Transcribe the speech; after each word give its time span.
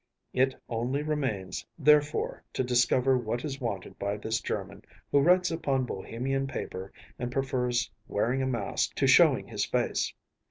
It 0.33 0.59
only 0.67 1.03
remains, 1.03 1.63
therefore, 1.77 2.43
to 2.53 2.63
discover 2.63 3.19
what 3.19 3.45
is 3.45 3.61
wanted 3.61 3.99
by 3.99 4.17
this 4.17 4.41
German 4.41 4.83
who 5.11 5.19
writes 5.19 5.51
upon 5.51 5.85
Bohemian 5.85 6.47
paper 6.47 6.91
and 7.19 7.31
prefers 7.31 7.91
wearing 8.07 8.41
a 8.41 8.47
mask 8.47 8.95
to 8.95 9.05
showing 9.05 9.47
his 9.47 9.63
face. 9.63 10.11